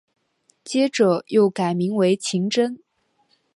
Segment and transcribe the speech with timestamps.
[0.63, 2.81] 接着又改名为晴贞。